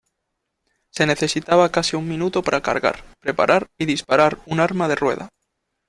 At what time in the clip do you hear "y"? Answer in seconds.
3.77-3.85